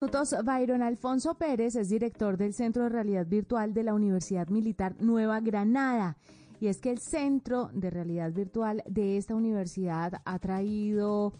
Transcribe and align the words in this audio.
minutos, 0.00 0.32
Byron 0.44 0.82
Alfonso 0.82 1.34
Pérez 1.34 1.74
es 1.74 1.88
director 1.88 2.36
del 2.36 2.54
Centro 2.54 2.84
de 2.84 2.88
Realidad 2.88 3.26
Virtual 3.26 3.74
de 3.74 3.82
la 3.82 3.94
Universidad 3.94 4.46
Militar 4.46 4.94
Nueva 5.00 5.40
Granada. 5.40 6.16
Y 6.60 6.68
es 6.68 6.80
que 6.80 6.92
el 6.92 6.98
Centro 6.98 7.70
de 7.72 7.90
Realidad 7.90 8.32
Virtual 8.32 8.84
de 8.86 9.16
esta 9.16 9.34
universidad 9.34 10.22
ha 10.24 10.38
traído 10.38 11.32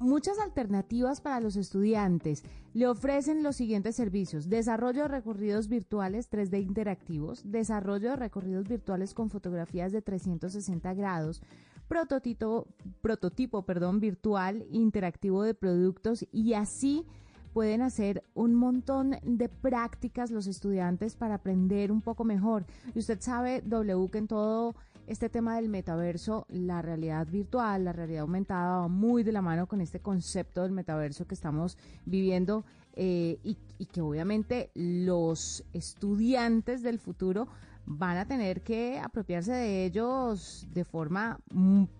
muchas 0.00 0.40
alternativas 0.40 1.20
para 1.20 1.40
los 1.40 1.54
estudiantes. 1.54 2.42
Le 2.74 2.88
ofrecen 2.88 3.44
los 3.44 3.54
siguientes 3.54 3.94
servicios. 3.94 4.48
Desarrollo 4.48 5.02
de 5.02 5.08
recorridos 5.08 5.68
virtuales 5.68 6.28
3D 6.32 6.62
interactivos, 6.62 7.42
desarrollo 7.44 8.10
de 8.10 8.16
recorridos 8.16 8.66
virtuales 8.66 9.14
con 9.14 9.30
fotografías 9.30 9.92
de 9.92 10.02
360 10.02 10.94
grados, 10.94 11.40
prototipo, 11.86 12.66
prototipo 13.02 13.64
virtual 14.00 14.66
interactivo 14.68 15.44
de 15.44 15.54
productos 15.54 16.26
y 16.32 16.54
así 16.54 17.06
pueden 17.52 17.82
hacer 17.82 18.24
un 18.34 18.54
montón 18.54 19.16
de 19.22 19.48
prácticas 19.48 20.30
los 20.30 20.46
estudiantes 20.46 21.16
para 21.16 21.34
aprender 21.34 21.92
un 21.92 22.00
poco 22.00 22.24
mejor. 22.24 22.64
Y 22.94 22.98
usted 22.98 23.20
sabe, 23.20 23.62
W, 23.64 24.10
que 24.10 24.18
en 24.18 24.28
todo 24.28 24.74
este 25.06 25.28
tema 25.28 25.56
del 25.56 25.68
metaverso, 25.68 26.46
la 26.48 26.80
realidad 26.80 27.26
virtual, 27.26 27.84
la 27.84 27.92
realidad 27.92 28.22
aumentada 28.22 28.80
va 28.80 28.88
muy 28.88 29.22
de 29.22 29.32
la 29.32 29.42
mano 29.42 29.66
con 29.66 29.80
este 29.80 30.00
concepto 30.00 30.62
del 30.62 30.72
metaverso 30.72 31.26
que 31.26 31.34
estamos 31.34 31.76
viviendo 32.06 32.64
eh, 32.94 33.38
y, 33.42 33.56
y 33.78 33.86
que 33.86 34.00
obviamente 34.00 34.70
los 34.74 35.64
estudiantes 35.72 36.82
del 36.82 36.98
futuro 36.98 37.48
van 37.84 38.16
a 38.16 38.26
tener 38.26 38.62
que 38.62 39.00
apropiarse 39.00 39.52
de 39.52 39.84
ellos 39.84 40.66
de 40.72 40.84
forma 40.84 41.40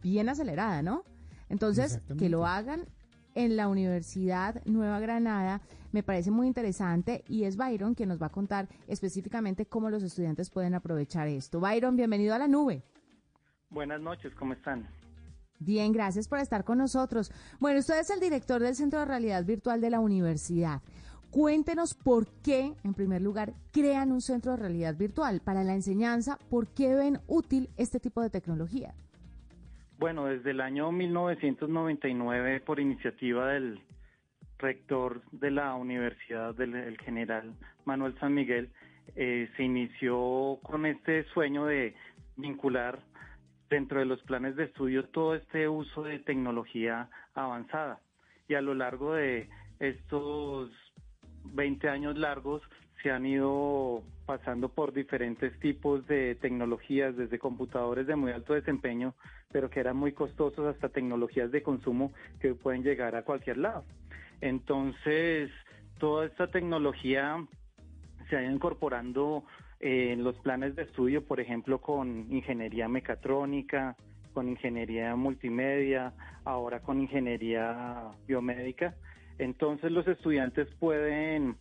bien 0.02 0.28
acelerada, 0.28 0.82
¿no? 0.82 1.04
Entonces, 1.48 2.00
que 2.18 2.28
lo 2.28 2.46
hagan 2.46 2.86
en 3.34 3.56
la 3.56 3.68
Universidad 3.68 4.64
Nueva 4.64 5.00
Granada. 5.00 5.60
Me 5.92 6.02
parece 6.02 6.30
muy 6.30 6.46
interesante 6.46 7.24
y 7.28 7.44
es 7.44 7.56
Byron 7.56 7.94
quien 7.94 8.08
nos 8.08 8.20
va 8.20 8.26
a 8.26 8.30
contar 8.30 8.68
específicamente 8.88 9.66
cómo 9.66 9.90
los 9.90 10.02
estudiantes 10.02 10.50
pueden 10.50 10.74
aprovechar 10.74 11.28
esto. 11.28 11.60
Byron, 11.60 11.96
bienvenido 11.96 12.34
a 12.34 12.38
la 12.38 12.48
nube. 12.48 12.82
Buenas 13.70 14.00
noches, 14.00 14.34
¿cómo 14.34 14.52
están? 14.52 14.88
Bien, 15.58 15.92
gracias 15.92 16.28
por 16.28 16.40
estar 16.40 16.64
con 16.64 16.78
nosotros. 16.78 17.30
Bueno, 17.60 17.78
usted 17.78 18.00
es 18.00 18.10
el 18.10 18.20
director 18.20 18.60
del 18.60 18.74
Centro 18.74 18.98
de 18.98 19.04
Realidad 19.04 19.44
Virtual 19.44 19.80
de 19.80 19.90
la 19.90 20.00
universidad. 20.00 20.82
Cuéntenos 21.30 21.94
por 21.94 22.26
qué, 22.42 22.74
en 22.84 22.92
primer 22.92 23.22
lugar, 23.22 23.54
crean 23.70 24.12
un 24.12 24.20
centro 24.20 24.52
de 24.52 24.58
realidad 24.58 24.94
virtual 24.96 25.40
para 25.40 25.64
la 25.64 25.74
enseñanza, 25.74 26.38
por 26.50 26.66
qué 26.68 26.94
ven 26.94 27.20
útil 27.26 27.70
este 27.78 28.00
tipo 28.00 28.20
de 28.20 28.28
tecnología. 28.28 28.94
Bueno, 30.02 30.26
desde 30.26 30.50
el 30.50 30.60
año 30.60 30.90
1999, 30.90 32.58
por 32.62 32.80
iniciativa 32.80 33.52
del 33.52 33.80
rector 34.58 35.22
de 35.30 35.52
la 35.52 35.76
Universidad 35.76 36.56
del 36.56 36.98
General 36.98 37.54
Manuel 37.84 38.18
San 38.18 38.34
Miguel, 38.34 38.72
eh, 39.14 39.48
se 39.56 39.62
inició 39.62 40.58
con 40.64 40.86
este 40.86 41.22
sueño 41.26 41.66
de 41.66 41.94
vincular 42.36 42.98
dentro 43.70 44.00
de 44.00 44.06
los 44.06 44.20
planes 44.24 44.56
de 44.56 44.64
estudio 44.64 45.04
todo 45.04 45.36
este 45.36 45.68
uso 45.68 46.02
de 46.02 46.18
tecnología 46.18 47.08
avanzada. 47.34 48.00
Y 48.48 48.54
a 48.54 48.60
lo 48.60 48.74
largo 48.74 49.14
de 49.14 49.48
estos 49.78 50.72
20 51.44 51.88
años 51.88 52.18
largos 52.18 52.60
se 53.02 53.10
han 53.10 53.26
ido 53.26 54.02
pasando 54.26 54.68
por 54.68 54.92
diferentes 54.92 55.58
tipos 55.58 56.06
de 56.06 56.36
tecnologías, 56.36 57.16
desde 57.16 57.38
computadores 57.38 58.06
de 58.06 58.16
muy 58.16 58.32
alto 58.32 58.54
desempeño, 58.54 59.14
pero 59.50 59.68
que 59.68 59.80
eran 59.80 59.96
muy 59.96 60.12
costosos, 60.12 60.66
hasta 60.66 60.88
tecnologías 60.88 61.50
de 61.50 61.62
consumo 61.62 62.12
que 62.40 62.54
pueden 62.54 62.82
llegar 62.82 63.16
a 63.16 63.24
cualquier 63.24 63.58
lado. 63.58 63.84
Entonces, 64.40 65.50
toda 65.98 66.26
esta 66.26 66.46
tecnología 66.48 67.44
se 68.28 68.36
ha 68.36 68.42
ido 68.42 68.52
incorporando 68.52 69.44
en 69.80 70.22
los 70.22 70.36
planes 70.38 70.76
de 70.76 70.82
estudio, 70.82 71.24
por 71.24 71.40
ejemplo, 71.40 71.80
con 71.80 72.32
ingeniería 72.32 72.88
mecatrónica, 72.88 73.96
con 74.32 74.48
ingeniería 74.48 75.14
multimedia, 75.16 76.12
ahora 76.44 76.80
con 76.80 77.00
ingeniería 77.00 78.12
biomédica. 78.26 78.94
Entonces 79.38 79.90
los 79.90 80.06
estudiantes 80.06 80.68
pueden 80.78 81.56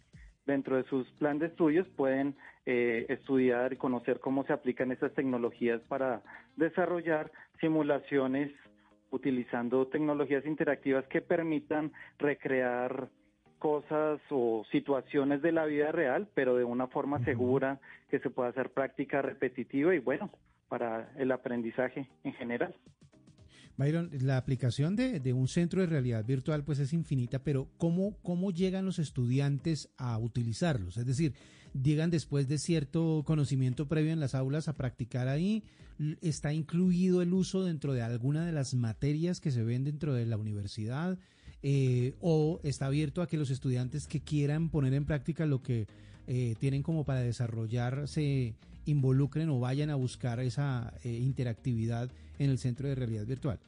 dentro 0.45 0.77
de 0.77 0.83
sus 0.83 1.09
planes 1.13 1.41
de 1.41 1.47
estudios 1.47 1.87
pueden 1.89 2.35
eh, 2.65 3.05
estudiar 3.09 3.73
y 3.73 3.77
conocer 3.77 4.19
cómo 4.19 4.43
se 4.45 4.53
aplican 4.53 4.91
estas 4.91 5.13
tecnologías 5.13 5.81
para 5.87 6.21
desarrollar 6.55 7.31
simulaciones 7.59 8.51
utilizando 9.11 9.87
tecnologías 9.87 10.45
interactivas 10.45 11.05
que 11.07 11.21
permitan 11.21 11.91
recrear 12.17 13.09
cosas 13.59 14.19
o 14.31 14.63
situaciones 14.71 15.41
de 15.43 15.51
la 15.51 15.65
vida 15.65 15.91
real, 15.91 16.27
pero 16.33 16.55
de 16.55 16.63
una 16.63 16.87
forma 16.87 17.23
segura, 17.23 17.79
que 18.09 18.19
se 18.19 18.31
pueda 18.31 18.49
hacer 18.49 18.71
práctica 18.71 19.21
repetitiva 19.21 19.93
y 19.93 19.99
bueno, 19.99 20.31
para 20.67 21.11
el 21.17 21.31
aprendizaje 21.31 22.07
en 22.23 22.33
general. 22.33 22.73
Byron, 23.77 24.09
la 24.21 24.37
aplicación 24.37 24.95
de, 24.95 25.33
un 25.33 25.47
centro 25.47 25.81
de 25.81 25.87
realidad 25.87 26.25
virtual 26.25 26.63
pues 26.63 26.79
es 26.79 26.93
infinita, 26.93 27.43
pero 27.43 27.69
¿cómo, 27.77 28.17
¿cómo 28.21 28.51
llegan 28.51 28.85
los 28.85 28.99
estudiantes 28.99 29.89
a 29.97 30.17
utilizarlos? 30.17 30.97
Es 30.97 31.05
decir, 31.05 31.33
llegan 31.73 32.11
después 32.11 32.47
de 32.47 32.57
cierto 32.57 33.23
conocimiento 33.25 33.87
previo 33.87 34.11
en 34.11 34.19
las 34.19 34.35
aulas 34.35 34.67
a 34.67 34.77
practicar 34.77 35.27
ahí, 35.27 35.63
está 36.21 36.53
incluido 36.53 37.21
el 37.21 37.33
uso 37.33 37.63
dentro 37.63 37.93
de 37.93 38.01
alguna 38.01 38.45
de 38.45 38.51
las 38.51 38.73
materias 38.73 39.39
que 39.39 39.51
se 39.51 39.63
ven 39.63 39.83
dentro 39.83 40.13
de 40.13 40.25
la 40.25 40.37
universidad, 40.37 41.17
eh, 41.63 42.15
o 42.21 42.59
está 42.63 42.87
abierto 42.87 43.21
a 43.21 43.27
que 43.27 43.37
los 43.37 43.51
estudiantes 43.51 44.07
que 44.07 44.21
quieran 44.21 44.69
poner 44.69 44.93
en 44.95 45.05
práctica 45.05 45.45
lo 45.45 45.61
que 45.61 45.85
eh, 46.27 46.55
tienen 46.59 46.81
como 46.81 47.03
para 47.03 47.21
desarrollarse 47.21 48.55
involucren 48.85 49.49
o 49.49 49.59
vayan 49.59 49.89
a 49.89 49.95
buscar 49.95 50.39
esa 50.39 50.93
eh, 51.03 51.09
interactividad 51.09 52.09
en 52.39 52.49
el 52.49 52.57
centro 52.57 52.87
de 52.87 52.95
realidad 52.95 53.25
virtual? 53.25 53.59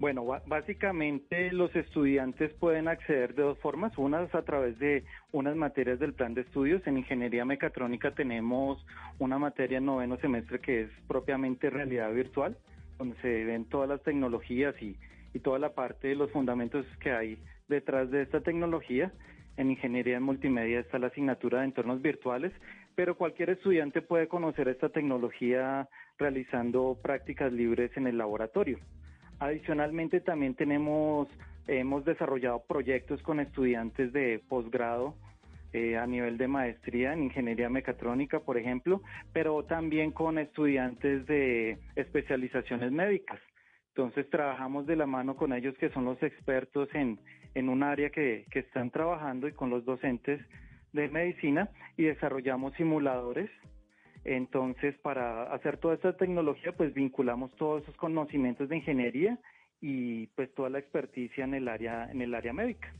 Bueno, 0.00 0.26
básicamente 0.46 1.52
los 1.52 1.74
estudiantes 1.76 2.52
pueden 2.54 2.88
acceder 2.88 3.34
de 3.34 3.42
dos 3.42 3.58
formas. 3.60 3.96
Una 3.96 4.22
es 4.24 4.34
a 4.34 4.42
través 4.42 4.78
de 4.78 5.04
unas 5.30 5.54
materias 5.54 6.00
del 6.00 6.14
plan 6.14 6.34
de 6.34 6.40
estudios. 6.40 6.84
En 6.86 6.98
ingeniería 6.98 7.44
mecatrónica 7.44 8.10
tenemos 8.10 8.84
una 9.18 9.38
materia 9.38 9.78
en 9.78 9.86
noveno 9.86 10.16
semestre 10.18 10.58
que 10.58 10.82
es 10.82 10.90
propiamente 11.06 11.70
realidad 11.70 12.12
virtual, 12.12 12.56
donde 12.98 13.16
se 13.22 13.44
ven 13.44 13.66
todas 13.66 13.88
las 13.88 14.02
tecnologías 14.02 14.74
y, 14.82 14.96
y 15.32 15.38
toda 15.38 15.60
la 15.60 15.74
parte 15.74 16.08
de 16.08 16.16
los 16.16 16.30
fundamentos 16.32 16.84
que 17.00 17.12
hay 17.12 17.38
detrás 17.68 18.10
de 18.10 18.22
esta 18.22 18.40
tecnología. 18.40 19.12
En 19.56 19.70
ingeniería 19.70 20.18
multimedia 20.18 20.80
está 20.80 20.98
la 20.98 21.06
asignatura 21.06 21.60
de 21.60 21.66
entornos 21.66 22.02
virtuales 22.02 22.52
pero 22.94 23.16
cualquier 23.16 23.50
estudiante 23.50 24.02
puede 24.02 24.28
conocer 24.28 24.68
esta 24.68 24.88
tecnología 24.88 25.88
realizando 26.18 26.98
prácticas 27.02 27.52
libres 27.52 27.90
en 27.96 28.06
el 28.06 28.18
laboratorio. 28.18 28.78
Adicionalmente 29.38 30.20
también 30.20 30.54
tenemos, 30.54 31.28
hemos 31.66 32.04
desarrollado 32.04 32.62
proyectos 32.66 33.22
con 33.22 33.40
estudiantes 33.40 34.12
de 34.12 34.40
posgrado 34.48 35.14
eh, 35.72 35.96
a 35.96 36.06
nivel 36.06 36.38
de 36.38 36.46
maestría 36.46 37.12
en 37.12 37.24
ingeniería 37.24 37.68
mecatrónica, 37.68 38.38
por 38.38 38.56
ejemplo, 38.56 39.02
pero 39.32 39.64
también 39.64 40.12
con 40.12 40.38
estudiantes 40.38 41.26
de 41.26 41.78
especializaciones 41.96 42.92
médicas. 42.92 43.40
Entonces 43.88 44.28
trabajamos 44.30 44.86
de 44.86 44.96
la 44.96 45.06
mano 45.06 45.36
con 45.36 45.52
ellos 45.52 45.76
que 45.78 45.90
son 45.90 46.04
los 46.04 46.22
expertos 46.22 46.88
en, 46.94 47.18
en 47.54 47.68
un 47.68 47.82
área 47.82 48.10
que, 48.10 48.44
que 48.50 48.60
están 48.60 48.90
trabajando 48.90 49.48
y 49.48 49.52
con 49.52 49.70
los 49.70 49.84
docentes 49.84 50.40
de 50.94 51.08
medicina 51.08 51.68
y 51.96 52.04
desarrollamos 52.04 52.72
simuladores. 52.74 53.50
Entonces, 54.24 54.96
para 55.02 55.52
hacer 55.52 55.76
toda 55.76 55.94
esta 55.94 56.16
tecnología, 56.16 56.72
pues 56.72 56.94
vinculamos 56.94 57.54
todos 57.56 57.82
esos 57.82 57.96
conocimientos 57.96 58.70
de 58.70 58.76
ingeniería 58.76 59.38
y 59.82 60.28
pues 60.28 60.54
toda 60.54 60.70
la 60.70 60.78
experticia 60.78 61.44
en 61.44 61.52
el 61.52 61.68
área 61.68 62.10
en 62.10 62.22
el 62.22 62.34
área 62.34 62.54
médica. 62.54 62.90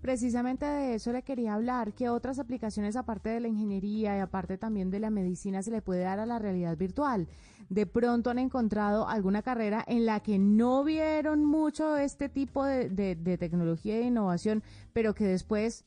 Precisamente 0.00 0.64
de 0.64 0.94
eso 0.94 1.12
le 1.12 1.22
quería 1.22 1.54
hablar. 1.54 1.92
¿Qué 1.92 2.08
otras 2.08 2.38
aplicaciones, 2.38 2.96
aparte 2.96 3.30
de 3.30 3.40
la 3.40 3.48
ingeniería 3.48 4.16
y 4.16 4.20
aparte 4.20 4.56
también 4.56 4.90
de 4.90 5.00
la 5.00 5.10
medicina, 5.10 5.60
se 5.60 5.72
le 5.72 5.82
puede 5.82 6.02
dar 6.02 6.20
a 6.20 6.24
la 6.24 6.38
realidad 6.38 6.78
virtual? 6.78 7.26
De 7.68 7.84
pronto 7.84 8.30
han 8.30 8.38
encontrado 8.38 9.08
alguna 9.08 9.42
carrera 9.42 9.84
en 9.86 10.06
la 10.06 10.20
que 10.20 10.38
no 10.38 10.84
vieron 10.84 11.44
mucho 11.44 11.96
este 11.96 12.28
tipo 12.28 12.64
de, 12.64 12.88
de 12.88 13.38
tecnología 13.38 13.96
e 13.96 14.02
innovación, 14.02 14.62
pero 14.92 15.14
que 15.14 15.24
después 15.24 15.84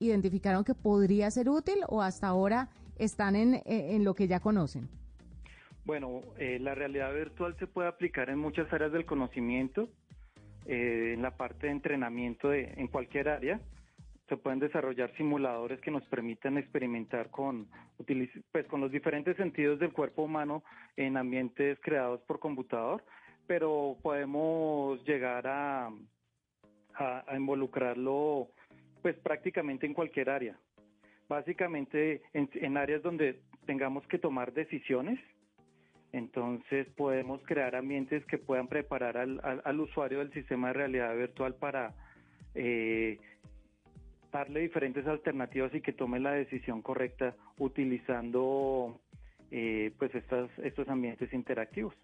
identificaron 0.00 0.64
que 0.64 0.74
podría 0.74 1.30
ser 1.30 1.48
útil 1.48 1.78
o 1.88 2.02
hasta 2.02 2.28
ahora 2.28 2.68
están 2.98 3.36
en, 3.36 3.60
en 3.64 4.04
lo 4.04 4.14
que 4.14 4.28
ya 4.28 4.40
conocen? 4.40 4.88
Bueno, 5.84 6.22
eh, 6.36 6.58
la 6.60 6.74
realidad 6.74 7.12
virtual 7.14 7.56
se 7.58 7.66
puede 7.66 7.88
aplicar 7.88 8.28
en 8.30 8.38
muchas 8.38 8.70
áreas 8.72 8.92
del 8.92 9.06
conocimiento, 9.06 9.88
eh, 10.66 11.14
en 11.14 11.22
la 11.22 11.36
parte 11.36 11.66
de 11.66 11.72
entrenamiento 11.72 12.50
de, 12.50 12.74
en 12.76 12.88
cualquier 12.88 13.28
área. 13.28 13.60
Se 14.28 14.36
pueden 14.36 14.58
desarrollar 14.58 15.16
simuladores 15.16 15.80
que 15.80 15.90
nos 15.90 16.04
permitan 16.04 16.58
experimentar 16.58 17.30
con, 17.30 17.68
pues, 18.52 18.66
con 18.66 18.82
los 18.82 18.92
diferentes 18.92 19.36
sentidos 19.38 19.78
del 19.78 19.94
cuerpo 19.94 20.24
humano 20.24 20.62
en 20.96 21.16
ambientes 21.16 21.78
creados 21.80 22.20
por 22.24 22.38
computador, 22.38 23.02
pero 23.46 23.96
podemos 24.02 25.02
llegar 25.06 25.46
a, 25.46 25.86
a, 25.86 27.24
a 27.26 27.36
involucrarlo 27.36 28.50
pues 29.02 29.16
prácticamente 29.16 29.86
en 29.86 29.94
cualquier 29.94 30.30
área. 30.30 30.58
Básicamente 31.28 32.22
en, 32.32 32.76
áreas 32.76 33.02
donde 33.02 33.40
tengamos 33.66 34.06
que 34.06 34.18
tomar 34.18 34.52
decisiones, 34.52 35.18
entonces 36.12 36.86
podemos 36.96 37.42
crear 37.44 37.76
ambientes 37.76 38.24
que 38.26 38.38
puedan 38.38 38.68
preparar 38.68 39.18
al, 39.18 39.80
usuario 39.80 40.20
del 40.20 40.32
sistema 40.32 40.68
de 40.68 40.72
realidad 40.74 41.14
virtual 41.14 41.54
para 41.54 41.94
eh, 42.54 43.18
darle 44.32 44.60
diferentes 44.60 45.06
alternativas 45.06 45.74
y 45.74 45.82
que 45.82 45.92
tome 45.92 46.18
la 46.18 46.32
decisión 46.32 46.80
correcta 46.80 47.36
utilizando 47.58 48.98
eh, 49.50 49.92
pues 49.98 50.12
estos 50.14 50.88
ambientes 50.88 51.32
interactivos. 51.32 51.94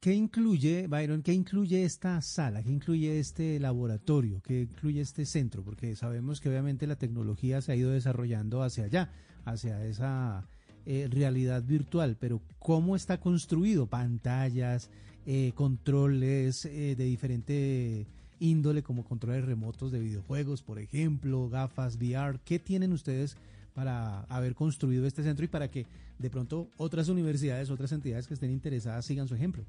¿Qué 0.00 0.14
incluye, 0.14 0.86
Byron, 0.86 1.22
qué 1.22 1.34
incluye 1.34 1.84
esta 1.84 2.22
sala, 2.22 2.62
qué 2.62 2.70
incluye 2.70 3.18
este 3.18 3.60
laboratorio, 3.60 4.40
qué 4.40 4.62
incluye 4.62 5.02
este 5.02 5.26
centro? 5.26 5.62
Porque 5.62 5.94
sabemos 5.94 6.40
que 6.40 6.48
obviamente 6.48 6.86
la 6.86 6.96
tecnología 6.96 7.60
se 7.60 7.72
ha 7.72 7.76
ido 7.76 7.90
desarrollando 7.90 8.62
hacia 8.62 8.84
allá, 8.84 9.12
hacia 9.44 9.84
esa 9.84 10.48
eh, 10.86 11.06
realidad 11.10 11.62
virtual, 11.62 12.16
pero 12.18 12.40
¿cómo 12.58 12.96
está 12.96 13.20
construido? 13.20 13.88
Pantallas, 13.88 14.88
eh, 15.26 15.52
controles 15.54 16.64
eh, 16.64 16.94
de 16.96 17.04
diferente 17.04 18.06
índole, 18.38 18.82
como 18.82 19.04
controles 19.04 19.44
remotos 19.44 19.92
de 19.92 20.00
videojuegos, 20.00 20.62
por 20.62 20.78
ejemplo, 20.78 21.50
gafas 21.50 21.96
VR. 21.96 22.40
¿Qué 22.42 22.58
tienen 22.58 22.94
ustedes 22.94 23.36
para 23.74 24.22
haber 24.30 24.54
construido 24.54 25.06
este 25.06 25.22
centro 25.22 25.44
y 25.44 25.48
para 25.48 25.70
que 25.70 25.84
de 26.18 26.30
pronto 26.30 26.70
otras 26.78 27.10
universidades, 27.10 27.68
otras 27.68 27.92
entidades 27.92 28.26
que 28.26 28.32
estén 28.32 28.50
interesadas 28.50 29.04
sigan 29.04 29.28
su 29.28 29.34
ejemplo? 29.34 29.66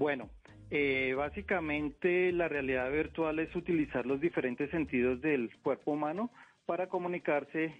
Bueno, 0.00 0.30
eh, 0.70 1.12
básicamente 1.14 2.32
la 2.32 2.48
realidad 2.48 2.90
virtual 2.90 3.38
es 3.38 3.54
utilizar 3.54 4.06
los 4.06 4.18
diferentes 4.18 4.70
sentidos 4.70 5.20
del 5.20 5.54
cuerpo 5.60 5.90
humano 5.90 6.30
para 6.64 6.88
comunicarse 6.88 7.74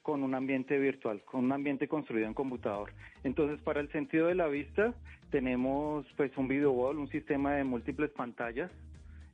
con 0.00 0.22
un 0.22 0.36
ambiente 0.36 0.78
virtual, 0.78 1.22
con 1.24 1.44
un 1.44 1.50
ambiente 1.50 1.88
construido 1.88 2.28
en 2.28 2.34
computador. 2.34 2.92
Entonces, 3.24 3.60
para 3.62 3.80
el 3.80 3.90
sentido 3.90 4.28
de 4.28 4.36
la 4.36 4.46
vista, 4.46 4.94
tenemos 5.32 6.06
pues 6.16 6.30
un 6.36 6.46
video 6.46 6.70
wall, 6.70 6.98
un 7.00 7.08
sistema 7.08 7.56
de 7.56 7.64
múltiples 7.64 8.12
pantallas 8.12 8.70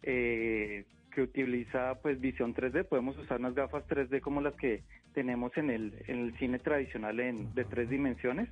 eh, 0.02 0.86
que 1.14 1.20
utiliza 1.20 2.00
pues 2.00 2.18
visión 2.18 2.54
3D. 2.54 2.88
Podemos 2.88 3.18
usar 3.18 3.40
unas 3.40 3.54
gafas 3.54 3.86
3D 3.86 4.22
como 4.22 4.40
las 4.40 4.54
que 4.54 4.84
tenemos 5.12 5.54
en 5.58 5.68
el, 5.68 5.92
en 6.06 6.20
el 6.20 6.38
cine 6.38 6.58
tradicional 6.60 7.20
en, 7.20 7.54
de 7.54 7.66
tres 7.66 7.90
dimensiones. 7.90 8.48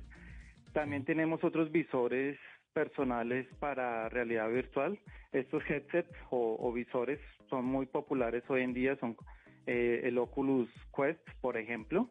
También 0.71 1.03
tenemos 1.03 1.43
otros 1.43 1.71
visores 1.71 2.37
personales 2.73 3.47
para 3.59 4.09
realidad 4.09 4.49
virtual. 4.49 4.99
Estos 5.31 5.63
headsets 5.69 6.13
o, 6.29 6.71
visores 6.73 7.19
son 7.49 7.65
muy 7.65 7.85
populares 7.85 8.43
hoy 8.49 8.63
en 8.63 8.73
día, 8.73 8.95
son 8.97 9.15
eh, 9.67 10.01
el 10.03 10.17
Oculus 10.17 10.69
Quest, 10.95 11.21
por 11.41 11.57
ejemplo, 11.57 12.09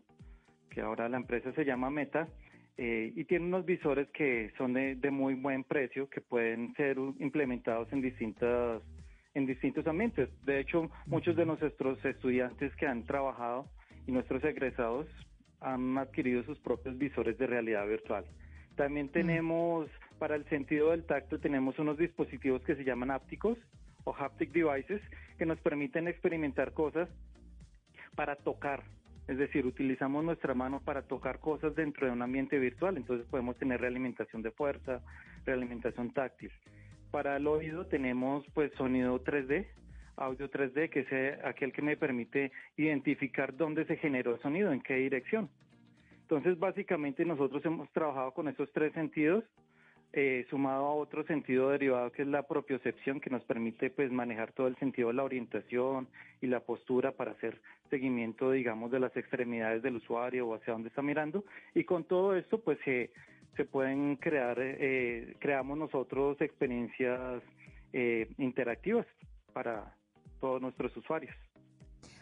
que 0.70 0.80
ahora 0.80 1.08
la 1.08 1.16
empresa 1.16 1.52
se 1.52 1.64
llama 1.64 1.90
Meta, 1.90 2.28
eh, 2.76 3.12
y 3.14 3.24
tiene 3.24 3.44
unos 3.44 3.66
visores 3.66 4.08
que 4.08 4.52
son 4.56 4.72
de, 4.72 5.10
muy 5.10 5.34
buen 5.34 5.64
precio, 5.64 6.08
que 6.08 6.22
pueden 6.22 6.72
ser 6.76 6.96
implementados 7.18 7.92
en 7.92 8.00
distintas 8.00 8.82
en 9.34 9.46
distintos 9.46 9.86
ambientes. 9.86 10.28
De 10.44 10.58
hecho, 10.58 10.90
muchos 11.06 11.36
de 11.36 11.46
nuestros 11.46 12.04
estudiantes 12.04 12.74
que 12.76 12.86
han 12.86 13.04
trabajado 13.04 13.66
y 14.06 14.12
nuestros 14.12 14.42
egresados 14.44 15.06
han 15.60 15.98
adquirido 15.98 16.42
sus 16.44 16.58
propios 16.58 16.96
visores 16.98 17.36
de 17.38 17.46
realidad 17.46 17.86
virtual. 17.86 18.24
También 18.76 19.06
mm. 19.06 19.10
tenemos 19.10 19.90
para 20.20 20.36
el 20.36 20.44
sentido 20.50 20.90
del 20.90 21.06
tacto 21.06 21.40
tenemos 21.40 21.78
unos 21.78 21.96
dispositivos 21.96 22.62
que 22.62 22.76
se 22.76 22.84
llaman 22.84 23.10
ápticos 23.10 23.56
o 24.04 24.14
haptic 24.14 24.52
devices 24.52 25.00
que 25.38 25.46
nos 25.46 25.58
permiten 25.60 26.08
experimentar 26.08 26.74
cosas 26.74 27.08
para 28.14 28.36
tocar. 28.36 28.84
Es 29.28 29.38
decir, 29.38 29.64
utilizamos 29.64 30.22
nuestra 30.22 30.52
mano 30.52 30.82
para 30.84 31.02
tocar 31.02 31.40
cosas 31.40 31.74
dentro 31.74 32.06
de 32.06 32.12
un 32.12 32.20
ambiente 32.20 32.58
virtual, 32.58 32.98
entonces 32.98 33.26
podemos 33.28 33.56
tener 33.56 33.80
realimentación 33.80 34.42
de 34.42 34.50
fuerza, 34.50 35.00
realimentación 35.46 36.12
táctil. 36.12 36.52
Para 37.10 37.38
el 37.38 37.46
oído 37.46 37.86
tenemos 37.86 38.44
pues 38.52 38.70
sonido 38.74 39.24
3D, 39.24 39.68
audio 40.16 40.50
3D, 40.50 40.90
que 40.90 41.00
es 41.00 41.44
aquel 41.46 41.72
que 41.72 41.80
me 41.80 41.96
permite 41.96 42.52
identificar 42.76 43.56
dónde 43.56 43.86
se 43.86 43.96
generó 43.96 44.34
el 44.34 44.42
sonido, 44.42 44.70
en 44.70 44.82
qué 44.82 44.96
dirección. 44.96 45.48
Entonces, 46.22 46.58
básicamente 46.58 47.24
nosotros 47.24 47.64
hemos 47.64 47.90
trabajado 47.92 48.32
con 48.32 48.48
esos 48.48 48.70
tres 48.72 48.92
sentidos 48.92 49.44
eh, 50.12 50.46
sumado 50.50 50.86
a 50.86 50.94
otro 50.94 51.24
sentido 51.24 51.70
derivado 51.70 52.10
que 52.10 52.22
es 52.22 52.28
la 52.28 52.42
propiocepción 52.42 53.20
que 53.20 53.30
nos 53.30 53.42
permite 53.44 53.90
pues 53.90 54.10
manejar 54.10 54.52
todo 54.52 54.66
el 54.66 54.76
sentido 54.76 55.08
de 55.08 55.14
la 55.14 55.24
orientación 55.24 56.08
y 56.40 56.46
la 56.46 56.60
postura 56.60 57.12
para 57.12 57.32
hacer 57.32 57.60
seguimiento 57.90 58.50
digamos 58.50 58.90
de 58.90 59.00
las 59.00 59.16
extremidades 59.16 59.82
del 59.82 59.96
usuario 59.96 60.48
o 60.48 60.54
hacia 60.54 60.72
dónde 60.72 60.88
está 60.88 61.02
mirando 61.02 61.44
y 61.74 61.84
con 61.84 62.04
todo 62.04 62.34
esto 62.34 62.60
pues 62.60 62.78
se 62.84 63.64
pueden 63.64 64.16
crear 64.16 64.56
eh, 64.60 65.36
creamos 65.38 65.78
nosotros 65.78 66.40
experiencias 66.40 67.42
eh, 67.92 68.28
interactivas 68.38 69.06
para 69.52 69.94
todos 70.40 70.62
nuestros 70.62 70.96
usuarios. 70.96 71.34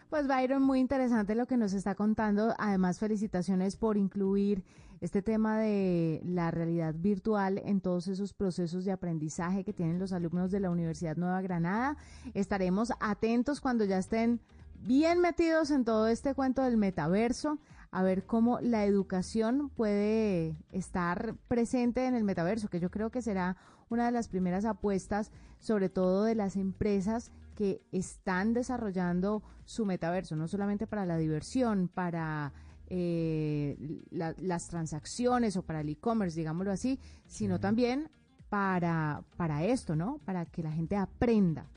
Pues 0.09 0.27
Byron, 0.27 0.63
muy 0.63 0.79
interesante 0.79 1.35
lo 1.35 1.45
que 1.45 1.55
nos 1.55 1.73
está 1.73 1.93
contando. 1.93 2.55
Además, 2.57 2.97
felicitaciones 2.97 3.75
por 3.75 3.95
incluir 3.95 4.63
este 5.01 5.21
tema 5.21 5.59
de 5.59 6.19
la 6.25 6.49
realidad 6.49 6.95
virtual 6.97 7.61
en 7.63 7.79
todos 7.79 8.07
esos 8.07 8.33
procesos 8.33 8.85
de 8.85 8.91
aprendizaje 8.91 9.63
que 9.63 9.71
tienen 9.71 9.99
los 9.99 10.11
alumnos 10.11 10.49
de 10.49 10.61
la 10.61 10.71
Universidad 10.71 11.15
Nueva 11.15 11.43
Granada. 11.43 11.95
Estaremos 12.33 12.91
atentos 12.99 13.61
cuando 13.61 13.85
ya 13.85 13.99
estén 13.99 14.41
bien 14.81 15.21
metidos 15.21 15.69
en 15.69 15.85
todo 15.85 16.07
este 16.07 16.33
cuento 16.33 16.63
del 16.63 16.77
metaverso, 16.77 17.59
a 17.91 18.01
ver 18.01 18.25
cómo 18.25 18.59
la 18.61 18.85
educación 18.85 19.69
puede 19.69 20.57
estar 20.71 21.35
presente 21.47 22.07
en 22.07 22.15
el 22.15 22.23
metaverso, 22.23 22.67
que 22.67 22.79
yo 22.79 22.89
creo 22.89 23.11
que 23.11 23.21
será 23.21 23.57
una 23.89 24.05
de 24.05 24.11
las 24.11 24.27
primeras 24.27 24.65
apuestas, 24.65 25.31
sobre 25.57 25.89
todo 25.89 26.23
de 26.23 26.35
las 26.35 26.55
empresas 26.55 27.31
que 27.55 27.81
están 27.91 28.53
desarrollando 28.53 29.43
su 29.65 29.85
metaverso, 29.85 30.35
no 30.35 30.47
solamente 30.47 30.87
para 30.87 31.05
la 31.05 31.17
diversión, 31.17 31.89
para 31.89 32.53
eh, 32.87 33.77
las 34.11 34.67
transacciones 34.67 35.57
o 35.57 35.63
para 35.63 35.81
el 35.81 35.89
e-commerce, 35.89 36.39
digámoslo 36.39 36.71
así, 36.71 36.99
sino 37.25 37.59
también 37.59 38.09
para, 38.49 39.23
para 39.37 39.65
esto, 39.65 39.95
¿no? 39.95 40.19
Para 40.25 40.45
que 40.45 40.63
la 40.63 40.71
gente 40.71 40.95
aprenda 40.95 41.67